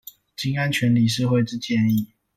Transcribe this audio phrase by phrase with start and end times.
[0.35, 2.07] 經安全理事會之建議